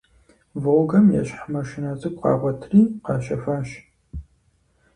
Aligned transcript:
«Волгэм» 0.63 1.05
ещхь 1.19 1.45
маршынэ 1.51 1.91
цӀыкӀу 1.99 2.19
къагъуэтри 2.21 2.81
къащэхуащ. 3.05 3.69